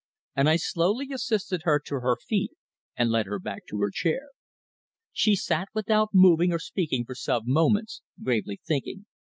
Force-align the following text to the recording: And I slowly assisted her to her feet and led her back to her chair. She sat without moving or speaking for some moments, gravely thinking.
And 0.35 0.49
I 0.49 0.55
slowly 0.55 1.09
assisted 1.13 1.61
her 1.61 1.79
to 1.85 1.99
her 1.99 2.17
feet 2.19 2.53
and 2.97 3.11
led 3.11 3.27
her 3.27 3.37
back 3.37 3.67
to 3.67 3.79
her 3.81 3.91
chair. 3.91 4.29
She 5.13 5.35
sat 5.35 5.67
without 5.75 6.09
moving 6.11 6.51
or 6.51 6.57
speaking 6.57 7.05
for 7.05 7.13
some 7.13 7.43
moments, 7.45 8.01
gravely 8.19 8.59
thinking. 8.65 9.05